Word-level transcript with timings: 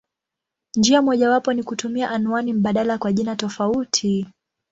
Njia 0.75 1.01
mojawapo 1.01 1.53
ni 1.53 1.63
kutumia 1.63 2.11
anwani 2.11 2.53
mbadala 2.53 2.97
kwa 2.97 3.13
jina 3.13 3.35
tofauti. 3.35 4.27